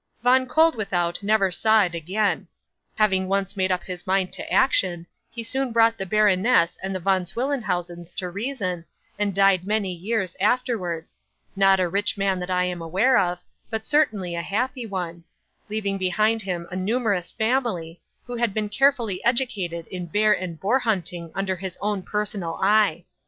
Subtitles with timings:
[0.23, 2.47] 'Von Koeldwethout never saw it again.
[2.95, 6.99] Having once made up his mind to action, he soon brought the baroness and the
[6.99, 8.83] Von Swillenhausens to reason,
[9.19, 11.19] and died many years afterwards:
[11.55, 15.23] not a rich man that I am aware of, but certainly a happy one:
[15.69, 20.79] leaving behind him a numerous family, who had been carefully educated in bear and boar
[20.79, 23.03] hunting under his own personal eye.